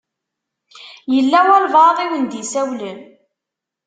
[1.13, 2.99] Yella walebɛaḍ i wen-d-isawlen?